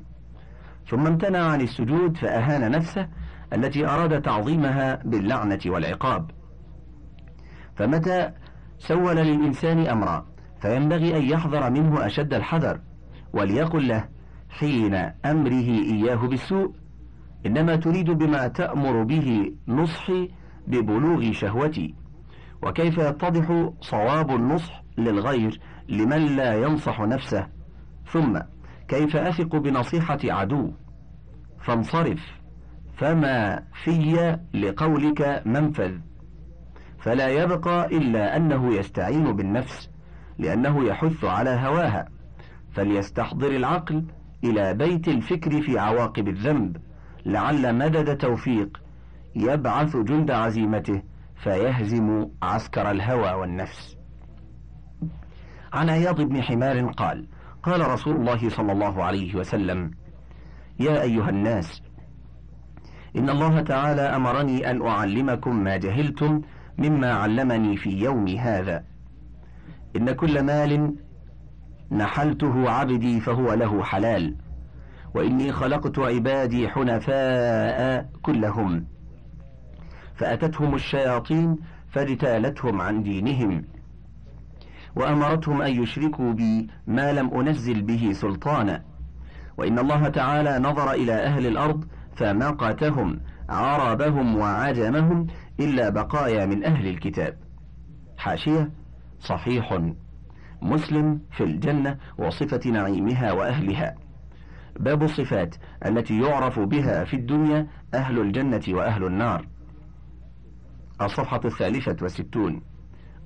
ثم 0.87 1.07
امتنع 1.07 1.39
عن 1.39 1.61
السجود 1.61 2.17
فأهان 2.17 2.71
نفسه 2.71 3.07
التي 3.53 3.87
أراد 3.87 4.21
تعظيمها 4.21 4.95
باللعنة 5.05 5.59
والعقاب. 5.65 6.31
فمتى 7.75 8.31
سول 8.77 9.15
للإنسان 9.15 9.87
أمرا 9.87 10.25
فينبغي 10.61 11.17
أن 11.17 11.21
يحذر 11.21 11.69
منه 11.69 12.05
أشد 12.05 12.33
الحذر 12.33 12.79
وليقل 13.33 13.87
له 13.87 14.09
حين 14.49 14.95
أمره 15.25 15.69
إياه 15.69 16.27
بالسوء 16.27 16.73
إنما 17.45 17.75
تريد 17.75 18.11
بما 18.11 18.47
تأمر 18.47 19.03
به 19.03 19.55
نصحي 19.67 20.29
ببلوغ 20.67 21.31
شهوتي. 21.31 22.00
وكيف 22.63 22.97
يتضح 22.97 23.69
صواب 23.81 24.31
النصح 24.31 24.83
للغير 24.97 25.59
لمن 25.89 26.35
لا 26.35 26.53
ينصح 26.53 26.99
نفسه؟ 27.01 27.47
ثم 28.05 28.39
كيف 28.87 29.15
أثق 29.15 29.55
بنصيحة 29.55 30.19
عدو؟ 30.23 30.71
فانصرف 31.59 32.19
فما 32.97 33.63
في 33.83 34.37
لقولك 34.53 35.41
منفذ؟ 35.45 35.91
فلا 36.99 37.27
يبقى 37.27 37.85
إلا 37.85 38.37
أنه 38.37 38.75
يستعين 38.75 39.35
بالنفس 39.35 39.89
لأنه 40.39 40.83
يحث 40.83 41.23
على 41.25 41.49
هواها 41.49 42.07
فليستحضر 42.71 43.55
العقل 43.55 44.05
إلى 44.43 44.73
بيت 44.73 45.07
الفكر 45.07 45.61
في 45.61 45.79
عواقب 45.79 46.27
الذنب 46.27 46.77
لعل 47.25 47.75
مدد 47.75 48.17
توفيق 48.17 48.81
يبعث 49.35 49.97
جند 49.97 50.31
عزيمته. 50.31 51.01
فيهزم 51.43 52.27
عسكر 52.43 52.91
الهوى 52.91 53.31
والنفس. 53.33 53.97
عن 55.73 55.89
عياض 55.89 56.21
بن 56.21 56.41
حمار 56.41 56.91
قال 56.91 57.27
قال 57.63 57.87
رسول 57.87 58.15
الله 58.15 58.49
صلى 58.49 58.71
الله 58.71 59.03
عليه 59.03 59.35
وسلم 59.35 59.91
يا 60.79 61.01
أيها 61.01 61.29
الناس 61.29 61.81
إن 63.15 63.29
الله 63.29 63.61
تعالى 63.61 64.01
أمرني 64.01 64.71
أن 64.71 64.87
أعلمكم 64.87 65.63
ما 65.63 65.77
جهلتم 65.77 66.41
مما 66.77 67.13
علمني 67.13 67.77
في 67.77 67.89
يومي 67.89 68.39
هذا. 68.39 68.83
إن 69.95 70.11
كل 70.11 70.43
مال 70.43 70.95
نحلته 71.91 72.69
عبدي 72.69 73.19
فهو 73.19 73.53
له 73.53 73.83
حلال 73.83 74.35
وإني 75.15 75.51
خلقت 75.51 75.99
عبادي 75.99 76.69
حنفاء 76.69 78.09
كلهم. 78.21 78.90
فأتتهم 80.21 80.75
الشياطين 80.75 81.57
فاجتالتهم 81.89 82.81
عن 82.81 83.03
دينهم. 83.03 83.65
وأمرتهم 84.95 85.61
أن 85.61 85.83
يشركوا 85.83 86.33
بي 86.33 86.67
ما 86.87 87.13
لم 87.13 87.33
أنزل 87.33 87.81
به 87.81 88.11
سلطانا. 88.11 88.83
وإن 89.57 89.79
الله 89.79 90.09
تعالى 90.09 90.59
نظر 90.59 90.91
إلى 90.91 91.13
أهل 91.13 91.47
الأرض 91.47 91.85
فمقتهم 92.15 93.19
عربهم 93.49 94.37
وعجمهم 94.37 95.27
إلا 95.59 95.89
بقايا 95.89 96.45
من 96.45 96.63
أهل 96.63 96.87
الكتاب. 96.87 97.37
حاشية 98.17 98.71
صحيح. 99.19 99.79
مسلم 100.61 101.21
في 101.31 101.43
الجنة 101.43 101.97
وصفة 102.17 102.69
نعيمها 102.69 103.31
وأهلها. 103.31 103.95
باب 104.79 105.03
الصفات 105.03 105.55
التي 105.85 106.21
يعرف 106.21 106.59
بها 106.59 107.03
في 107.03 107.15
الدنيا 107.15 107.67
أهل 107.93 108.19
الجنة 108.19 108.61
وأهل 108.69 109.05
النار. 109.05 109.47
الصفحة 111.05 111.41
الثالثة 111.45 111.95
والستون. 112.01 112.61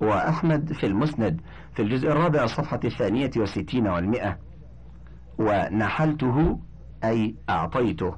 وأحمد 0.01 0.73
في 0.73 0.85
المسند 0.85 1.41
في 1.73 1.81
الجزء 1.81 2.07
الرابع 2.11 2.43
الصفحة 2.43 2.79
الثانية 2.85 3.31
والستين 3.37 3.87
والمئة. 3.87 4.37
ونحلته 5.39 6.59
أي 7.03 7.35
أعطيته. 7.49 8.15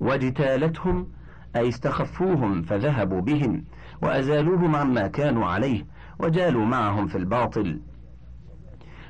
واجتالتهم 0.00 1.08
أي 1.56 1.68
استخفوهم 1.68 2.62
فذهبوا 2.62 3.20
بهم. 3.20 3.64
وأزالوهم 4.02 4.76
عما 4.76 5.06
كانوا 5.06 5.46
عليه 5.46 5.86
وجالوا 6.18 6.64
معهم 6.64 7.06
في 7.06 7.18
الباطل. 7.18 7.80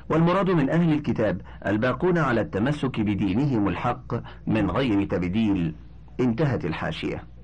والمراد 0.09 0.49
من 0.49 0.69
أهل 0.69 0.93
الكتاب 0.93 1.41
الباقون 1.65 2.17
على 2.17 2.41
التمسك 2.41 3.01
بدينهم 3.01 3.67
الحق 3.67 4.13
من 4.47 4.71
غير 4.71 5.07
تبديل. 5.07 5.75
انتهت 6.19 6.65
الحاشية. 6.65 7.34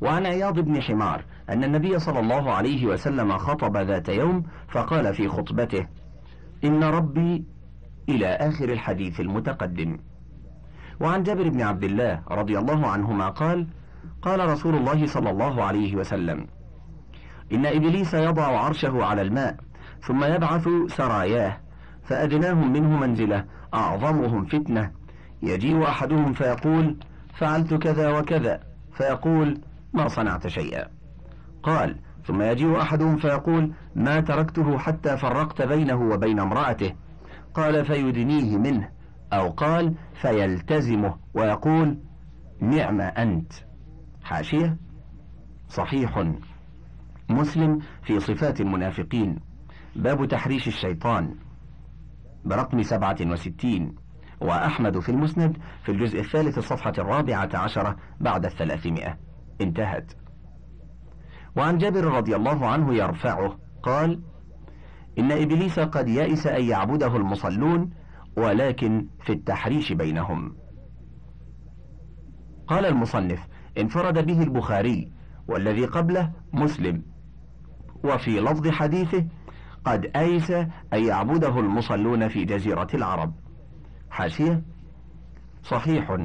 وعن 0.00 0.26
عياض 0.26 0.60
بن 0.60 0.82
حمار 0.82 1.24
أن 1.50 1.64
النبي 1.64 1.98
صلى 1.98 2.20
الله 2.20 2.52
عليه 2.52 2.86
وسلم 2.86 3.38
خطب 3.38 3.76
ذات 3.76 4.08
يوم 4.08 4.44
فقال 4.68 5.14
في 5.14 5.28
خطبته 5.28 5.86
إن 6.64 6.84
ربي 6.84 7.44
إلى 8.08 8.26
آخر 8.26 8.68
الحديث 8.72 9.20
المتقدم. 9.20 9.98
وعن 11.00 11.22
جابر 11.22 11.48
بن 11.48 11.62
عبد 11.62 11.84
الله 11.84 12.22
رضي 12.30 12.58
الله 12.58 12.86
عنهما 12.86 13.28
قال 13.28 13.66
قال 14.22 14.48
رسول 14.48 14.74
الله 14.74 15.06
صلى 15.06 15.30
الله 15.30 15.64
عليه 15.64 15.96
وسلم 15.96 16.46
إن 17.52 17.66
إبليس 17.66 18.14
يضع 18.14 18.58
عرشه 18.58 19.04
على 19.04 19.22
الماء 19.22 19.56
ثم 20.00 20.24
يبعث 20.24 20.68
سراياه 20.86 21.60
فأدناهم 22.02 22.72
منه 22.72 22.96
منزلة 22.96 23.44
أعظمهم 23.74 24.44
فتنة 24.44 24.90
يجيء 25.42 25.82
أحدهم 25.82 26.32
فيقول 26.32 26.96
فعلت 27.38 27.74
كذا 27.74 28.18
وكذا. 28.18 28.60
فيقول 28.92 29.60
ما 29.92 30.08
صنعت 30.08 30.46
شيئا. 30.46 30.88
قال 31.62 32.00
ثم 32.24 32.42
يجيء 32.42 32.80
أحدهم 32.80 33.16
فيقول 33.16 33.74
ما 33.94 34.20
تركته 34.20 34.78
حتى 34.78 35.16
فرقت 35.16 35.62
بينه 35.62 36.00
وبين 36.00 36.40
امرأته. 36.40 36.92
قال 37.54 37.84
فيدنيه 37.84 38.58
منه. 38.58 38.88
أو 39.32 39.50
قال 39.50 39.94
فيلتزمه 40.14 41.16
ويقول 41.34 41.98
نعم 42.60 43.00
أنت. 43.00 43.52
حاشية؟ 44.22 44.76
صحيح. 45.68 46.24
مسلم 47.28 47.78
في 48.02 48.20
صفات 48.20 48.60
المنافقين. 48.60 49.40
باب 49.96 50.28
تحريش 50.28 50.68
الشيطان. 50.68 51.34
برقم 52.44 52.82
سبعة 52.82 53.16
وستين. 53.22 53.94
وأحمد 54.40 54.98
في 54.98 55.08
المسند 55.08 55.56
في 55.84 55.92
الجزء 55.92 56.20
الثالث 56.20 56.58
الصفحة 56.58 56.92
الرابعة 56.98 57.50
عشرة 57.54 57.96
بعد 58.20 58.44
الثلاثمائة. 58.44 59.29
انتهت. 59.60 60.12
وعن 61.56 61.78
جابر 61.78 62.04
رضي 62.04 62.36
الله 62.36 62.66
عنه 62.66 62.94
يرفعه 62.94 63.58
قال 63.82 64.20
إن 65.18 65.32
إبليس 65.32 65.78
قد 65.80 66.08
يئس 66.08 66.46
أن 66.46 66.64
يعبده 66.64 67.16
المصلون 67.16 67.90
ولكن 68.36 69.06
في 69.20 69.32
التحريش 69.32 69.92
بينهم. 69.92 70.56
قال 72.66 72.86
المصنف 72.86 73.48
انفرد 73.78 74.26
به 74.26 74.42
البخاري 74.42 75.12
والذي 75.48 75.84
قبله 75.84 76.32
مسلم. 76.52 77.02
وفي 78.04 78.40
لفظ 78.40 78.68
حديثه 78.68 79.26
قد 79.84 80.10
أيس 80.16 80.50
أن 80.50 81.04
يعبده 81.04 81.60
المصلون 81.60 82.28
في 82.28 82.44
جزيرة 82.44 82.88
العرب. 82.94 83.34
حاشية 84.10 84.62
صحيح 85.62 86.16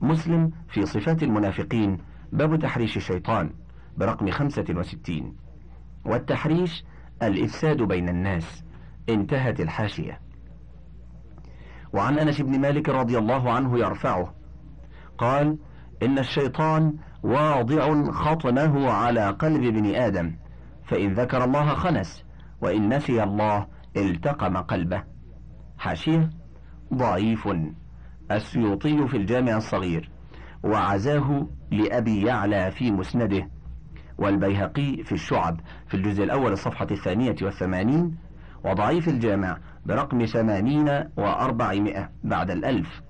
مسلم 0.00 0.50
في 0.68 0.86
صفات 0.86 1.22
المنافقين 1.22 1.98
باب 2.32 2.58
تحريش 2.58 2.96
الشيطان 2.96 3.50
برقم 3.96 4.30
خمسة 4.30 4.64
وستين. 4.70 5.36
والتحريش 6.04 6.84
الإفساد 7.22 7.82
بين 7.82 8.08
الناس 8.08 8.64
انتهت 9.08 9.60
الحاشية. 9.60 10.20
وعن 11.92 12.18
أنس 12.18 12.40
بن 12.40 12.60
مالك 12.60 12.88
رضي 12.88 13.18
الله 13.18 13.52
عنه 13.52 13.78
يرفعه 13.78 14.34
قال 15.18 15.58
إن 16.02 16.18
الشيطان 16.18 16.94
واضع 17.22 18.10
خطمه 18.12 18.90
على 18.90 19.30
قلب 19.30 19.64
ابن 19.64 19.94
آدم 19.94 20.36
فإن 20.84 21.14
ذكر 21.14 21.44
الله 21.44 21.74
خنس 21.74 22.24
وإن 22.60 22.94
نسي 22.96 23.22
الله 23.22 23.66
التقم 23.96 24.56
قلبه. 24.56 25.04
حاشية 25.78 26.30
ضعيف 26.94 27.48
السيوطي 28.30 29.08
في 29.08 29.16
الجامع 29.16 29.56
الصغير 29.56 30.10
وعزاه 30.64 31.46
لأبي 31.70 32.22
يعلى 32.26 32.70
في 32.70 32.90
مسنده 32.90 33.48
والبيهقي 34.18 35.02
في 35.04 35.12
الشعب 35.12 35.60
في 35.88 35.94
الجزء 35.94 36.24
الأول 36.24 36.52
الصفحة 36.52 36.86
الثانية 36.90 37.36
والثمانين 37.42 38.16
وضعيف 38.64 39.08
الجامع 39.08 39.58
برقم 39.86 40.24
ثمانين 40.24 40.88
وأربعمائة 41.16 42.10
بعد 42.24 42.50
الألف 42.50 43.02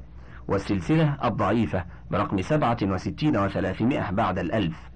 والسلسلة 0.49 1.19
الضعيفة 1.25 1.85
برقم 2.11 2.41
سبعة 2.43 2.77
وستين 2.83 3.37
وثلاثمائة 3.37 4.11
بعد 4.11 4.39
الألف 4.39 4.91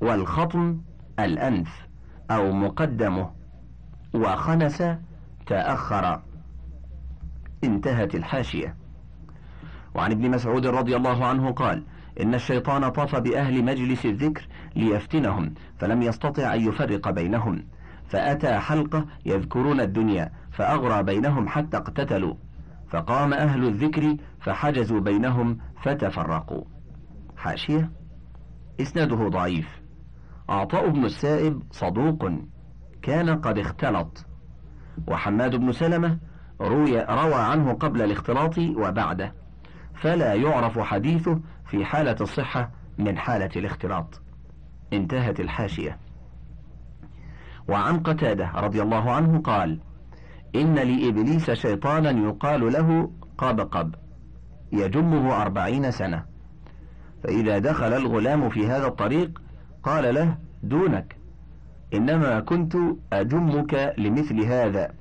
والخطم 0.00 0.80
الأنف 1.18 1.86
أو 2.30 2.52
مقدمه 2.52 3.30
وخنس 4.14 4.82
تأخر. 5.46 6.22
انتهت 7.64 8.14
الحاشية. 8.14 8.76
وعن 9.94 10.12
ابن 10.12 10.30
مسعود 10.30 10.66
رضي 10.66 10.96
الله 10.96 11.24
عنه 11.26 11.50
قال 11.52 11.84
إن 12.20 12.34
الشيطان 12.34 12.88
طاف 12.88 13.16
بأهل 13.16 13.64
مجلس 13.64 14.06
الذكر 14.06 14.48
ليفتنهم 14.76 15.54
فلم 15.78 16.02
يستطع 16.02 16.54
أن 16.54 16.68
يفرق 16.68 17.10
بينهم. 17.10 17.64
فأتى 18.08 18.58
حلقة 18.58 19.06
يذكرون 19.26 19.80
الدنيا 19.80 20.30
فأغرى 20.52 21.02
بينهم 21.02 21.48
حتى 21.48 21.76
اقتتلوا. 21.76 22.34
فقام 22.90 23.32
أهل 23.32 23.64
الذكر 23.64 24.16
فحجزوا 24.40 25.00
بينهم 25.00 25.58
فتفرقوا. 25.82 26.64
حاشية؟ 27.36 27.90
إسناده 28.80 29.28
ضعيف. 29.28 29.68
عطاء 30.48 30.90
بن 30.90 31.04
السائب 31.04 31.62
صدوق 31.70 32.30
كان 33.02 33.40
قد 33.40 33.58
اختلط. 33.58 34.26
وحماد 35.08 35.56
بن 35.56 35.72
سلمة 35.72 36.18
روي 36.60 37.00
روى 37.00 37.34
عنه 37.34 37.72
قبل 37.72 38.02
الاختلاط 38.02 38.58
وبعده. 38.58 39.32
فلا 39.94 40.34
يعرف 40.34 40.78
حديثه 40.78 41.40
في 41.66 41.84
حالة 41.84 42.16
الصحة 42.20 42.70
من 42.98 43.18
حالة 43.18 43.50
الاختلاط. 43.56 44.22
انتهت 44.92 45.40
الحاشية. 45.40 45.98
وعن 47.68 48.00
قتادة 48.00 48.50
رضي 48.54 48.82
الله 48.82 49.10
عنه 49.12 49.40
قال 49.40 49.80
إن 50.54 50.74
لإبليس 50.74 51.50
شيطانا 51.50 52.10
يقال 52.10 52.72
له 52.72 53.10
قبقب 53.38 53.94
يجمه 54.72 55.42
أربعين 55.42 55.90
سنة. 55.90 56.24
فإذا 57.22 57.58
دخل 57.58 57.92
الغلام 57.92 58.48
في 58.48 58.66
هذا 58.66 58.86
الطريق 58.86 59.42
قال 59.82 60.14
له 60.14 60.38
دونك 60.62 61.16
إنما 61.94 62.40
كنت 62.40 62.76
أجمك 63.12 63.94
لمثل 63.98 64.40
هذا 64.40 64.94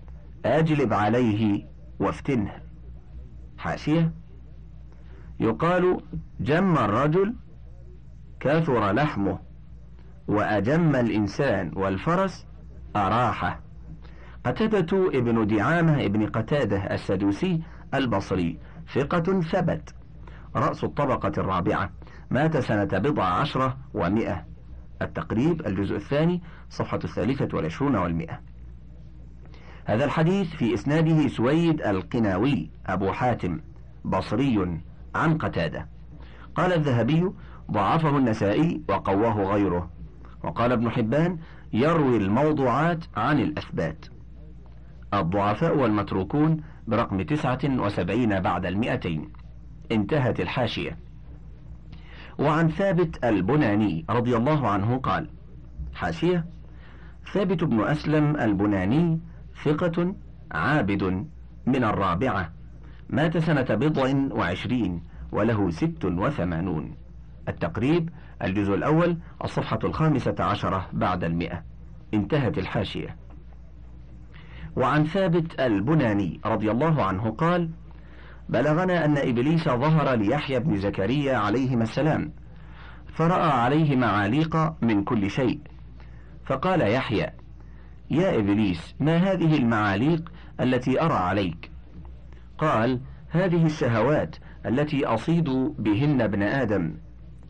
أجلب 0.46 0.94
عليه 0.94 1.66
وافتنه. 2.00 2.52
حاشية. 3.58 4.12
يقال 5.40 6.02
جم 6.40 6.78
الرجل 6.78 7.36
كثر 8.40 8.92
لحمه 8.92 9.40
وأجم 10.28 10.96
الإنسان 10.96 11.72
والفرس 11.76 12.46
أراحه. 12.96 13.60
قتادة 14.46 15.08
ابن 15.08 15.48
دعامة 15.48 16.06
ابن 16.06 16.28
قتادة 16.28 16.78
السدوسي 16.78 17.62
البصري 17.94 18.60
ثقة 18.94 19.42
ثبت. 19.42 19.96
رأس 20.56 20.84
الطبقة 20.84 21.32
الرابعة 21.38 21.90
مات 22.32 22.58
سنة 22.58 22.84
بضع 22.84 23.24
عشرة 23.24 23.78
ومئة. 23.94 24.46
التقريب 25.02 25.68
الجزء 25.68 25.96
الثاني 25.96 26.42
صفحة 26.70 27.00
الثالثة 27.04 27.58
والعشرون 27.58 27.96
والمئة. 27.96 28.40
هذا 29.86 30.06
الحديث 30.06 30.50
في 30.56 30.74
إسناده 30.74 31.28
سويد 31.28 31.82
القناوي 31.82 32.70
أبو 32.86 33.12
حاتم 33.12 33.60
بصري. 34.06 34.82
عن 35.16 35.38
قتادة. 35.38 35.88
قال 36.56 36.74
الذهبي 36.74 37.32
ضعفه 37.72 38.18
النسائي 38.18 38.82
وقواه 38.90 39.54
غيره. 39.54 39.90
وقال 40.44 40.72
ابن 40.72 40.90
حبان 40.90 41.38
يروي 41.74 42.18
الموضوعات 42.18 43.06
عن 43.18 43.40
الأثبات. 43.40 44.06
الضعفاء 45.14 45.78
والمتروكون 45.78 46.62
برقم 46.88 47.22
تسعة 47.22 47.60
وسبعين 47.66 48.40
بعد 48.40 48.66
المئتين. 48.66 49.30
انتهت 49.92 50.40
الحاشية. 50.40 50.98
وعن 52.40 52.70
ثابت 52.70 53.26
البناني 53.26 54.06
رضي 54.10 54.38
الله 54.38 54.68
عنه 54.68 54.98
قال 54.98 55.30
حاشية 55.94 56.46
ثابت 57.34 57.64
بن 57.64 57.84
أسلم 57.84 58.36
البناني 58.36 59.20
ثقة 59.64 60.16
عابد 60.52 61.28
من 61.66 61.84
الرابعة. 61.84 62.52
مات 63.10 63.38
سنة 63.38 63.76
بضع 63.76 64.14
وعشرين 64.32 65.04
وله 65.32 65.70
ست 65.70 66.06
وثمانون. 66.06 66.96
التقريب 67.50 68.10
الجزء 68.44 68.74
الأول 68.74 69.18
الصفحة 69.44 69.80
الخامسة 69.84 70.36
عشرة 70.40 70.90
بعد 70.94 71.24
المئة. 71.24 71.64
انتهت 72.14 72.58
الحاشية. 72.58 73.16
وعن 74.76 75.04
ثابت 75.04 75.60
البناني 75.60 76.40
رضي 76.46 76.72
الله 76.72 77.04
عنه 77.04 77.32
قال 77.32 77.70
بلغنا 78.50 79.06
أن 79.06 79.18
إبليس 79.18 79.64
ظهر 79.64 80.16
ليحيى 80.16 80.60
بن 80.60 80.78
زكريا 80.78 81.38
عليهما 81.38 81.84
السلام 81.84 82.32
فرأى 83.14 83.52
عليه 83.52 83.96
معاليق 83.96 84.84
من 84.84 85.04
كل 85.04 85.30
شيء. 85.30 85.60
فقال 86.46 86.82
يحيى 86.82 87.28
يا 88.12 88.40
إبليس 88.40 88.96
ما 89.00 89.18
هذه 89.18 89.58
المعاليق 89.58 90.32
التي 90.62 91.02
أرى 91.02 91.14
عليك؟ 91.14 91.75
قال 92.58 93.02
هذه 93.30 93.66
الشهوات 93.66 94.36
التي 94.66 95.06
أصيد 95.06 95.50
بهن 95.80 96.22
ابن 96.22 96.44
آدم. 96.44 96.98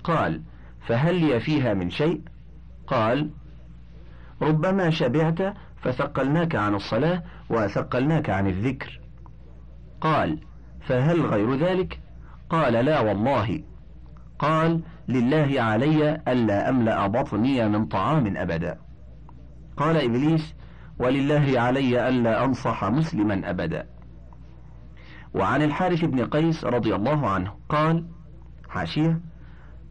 قال 0.03 0.41
فهل 0.87 1.15
لي 1.15 1.39
فيها 1.39 1.73
من 1.73 1.89
شيء؟ 1.89 2.21
قال 2.87 3.29
ربما 4.41 4.89
شبعت 4.89 5.53
فثقلناك 5.77 6.55
عن 6.55 6.75
الصلاة 6.75 7.23
وثقلناك 7.49 8.29
عن 8.29 8.47
الذكر. 8.47 8.99
قال 10.01 10.39
فهل 10.81 11.21
غير 11.21 11.55
ذلك؟ 11.55 11.99
قال 12.49 12.73
لا 12.73 12.99
والله. 12.99 13.63
قال 14.39 14.81
لله 15.07 15.61
علي 15.61 16.21
ألا 16.27 16.69
أملأ 16.69 17.07
بطني 17.07 17.69
من 17.69 17.85
طعام 17.85 18.37
أبدا. 18.37 18.77
قال 19.77 19.97
إبليس 19.97 20.55
ولله 20.99 21.59
علي 21.59 22.09
ألا 22.09 22.45
أنصح 22.45 22.83
مسلما 22.83 23.49
أبدا. 23.49 23.94
وعن 25.35 25.61
الحارث 25.61 26.05
بن 26.05 26.25
قيس 26.25 26.65
رضي 26.65 26.95
الله 26.95 27.29
عنه 27.29 27.53
قال 27.69 28.05
حاشية 28.69 29.21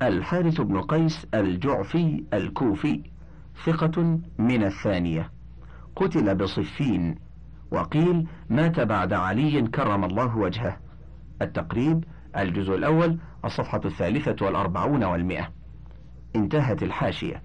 الحارث 0.02 0.60
بن 0.60 0.80
قيس 0.80 1.26
الجعفي 1.34 2.24
الكوفي 2.32 3.02
ثقة 3.64 4.20
من 4.38 4.64
الثانية 4.64 5.30
قتل 5.96 6.34
بصفين 6.34 7.18
وقيل 7.70 8.28
مات 8.50 8.80
بعد 8.80 9.12
علي 9.12 9.62
كرم 9.62 10.04
الله 10.04 10.36
وجهه. 10.36 10.76
التقريب 11.42 12.04
الجزء 12.36 12.74
الأول 12.74 13.18
الصفحة 13.44 13.80
الثالثة 13.84 14.46
والأربعون 14.46 15.04
والمئة. 15.04 15.48
انتهت 16.36 16.82
الحاشية. 16.82 17.42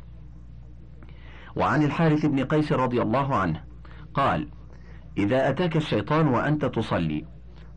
وعن 1.55 1.83
الحارث 1.83 2.25
بن 2.25 2.43
قيس 2.43 2.71
رضي 2.71 3.01
الله 3.01 3.35
عنه 3.35 3.63
قال 4.13 4.49
إذا 5.17 5.49
أتاك 5.49 5.77
الشيطان 5.77 6.27
وأنت 6.27 6.65
تصلي 6.65 7.25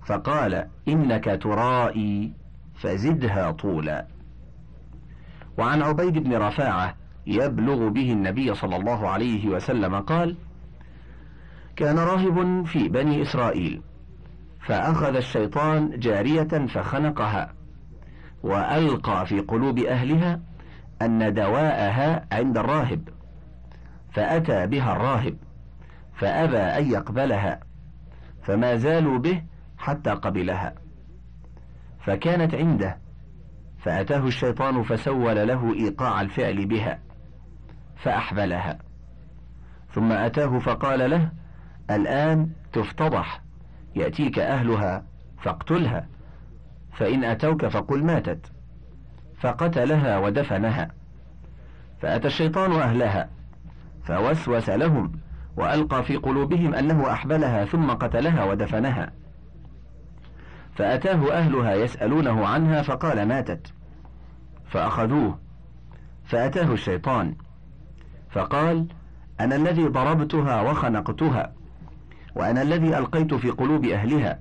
فقال 0.06 0.66
إنك 0.88 1.38
ترائي 1.42 2.32
فزدها 2.74 3.50
طولا. 3.50 4.06
وعن 5.58 5.82
عبيد 5.82 6.18
بن 6.18 6.36
رفاعة 6.36 6.94
يبلغ 7.26 7.88
به 7.88 8.12
النبي 8.12 8.54
صلى 8.54 8.76
الله 8.76 9.08
عليه 9.08 9.48
وسلم 9.48 10.00
قال 10.00 10.36
كان 11.76 11.98
راهب 11.98 12.66
في 12.66 12.88
بني 12.88 13.22
إسرائيل 13.22 13.82
فأخذ 14.60 15.16
الشيطان 15.16 15.98
جارية 15.98 16.66
فخنقها 16.66 17.52
وألقى 18.42 19.26
في 19.26 19.40
قلوب 19.40 19.78
أهلها 19.78 20.40
أن 21.02 21.34
دواءها 21.34 22.26
عند 22.32 22.58
الراهب 22.58 23.08
فأتى 24.12 24.66
بها 24.66 24.92
الراهب 24.92 25.36
فأبى 26.14 26.56
أن 26.56 26.90
يقبلها 26.90 27.60
فما 28.42 28.76
زالوا 28.76 29.18
به 29.18 29.42
حتى 29.82 30.10
قبلها. 30.10 30.74
فكانت 32.00 32.54
عنده. 32.54 32.98
فأتاه 33.78 34.26
الشيطان 34.26 34.82
فسول 34.82 35.48
له 35.48 35.74
إيقاع 35.74 36.20
الفعل 36.20 36.66
بها. 36.66 36.98
فأحبلها. 37.96 38.78
ثم 39.92 40.12
أتاه 40.12 40.58
فقال 40.58 41.10
له 41.10 41.30
الآن 41.90 42.50
تفتضح. 42.72 43.40
يأتيك 43.96 44.38
أهلها 44.38 45.04
فاقتلها. 45.38 46.06
فإن 46.92 47.24
أتوك 47.24 47.66
فقل 47.66 48.04
ماتت. 48.04 48.52
فقتلها 49.40 50.18
ودفنها. 50.18 50.88
فأتى 52.00 52.26
الشيطان 52.26 52.72
أهلها. 52.72 53.28
فوسوس 54.04 54.70
لهم. 54.70 55.12
وألقى 55.56 56.04
في 56.04 56.16
قلوبهم 56.16 56.74
أنه 56.74 57.12
أحبلها 57.12 57.64
ثم 57.64 57.90
قتلها 57.90 58.44
ودفنها. 58.44 59.21
فأتاه 60.82 61.32
أهلها 61.32 61.74
يسألونه 61.74 62.46
عنها 62.46 62.82
فقال 62.82 63.28
ماتت. 63.28 63.72
فأخذوه. 64.70 65.38
فأتاه 66.24 66.72
الشيطان. 66.72 67.34
فقال 68.30 68.86
أنا 69.40 69.56
الذي 69.56 69.84
ضربتها 69.86 70.62
وخنقتها 70.70 71.52
وأنا 72.36 72.62
الذي 72.62 72.98
ألقيت 72.98 73.34
في 73.34 73.50
قلوب 73.50 73.84
أهلها 73.84 74.38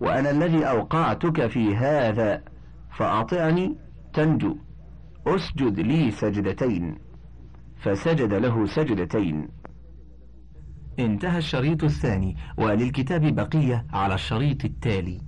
وأنا 0.00 0.30
الذي 0.30 0.64
أوقعتك 0.64 1.46
في 1.46 1.76
هذا 1.76 2.42
فأطعني 2.90 3.76
تنجو. 4.12 4.56
أسجد 5.26 5.80
لي 5.80 6.10
سجدتين. 6.10 6.98
فسجد 7.76 8.34
له 8.34 8.66
سجدتين. 8.66 9.48
انتهى 10.98 11.38
الشريط 11.38 11.84
الثاني 11.84 12.36
وللكتاب 12.56 13.34
بقية 13.34 13.86
على 13.92 14.14
الشريط 14.14 14.64
التالي. 14.64 15.27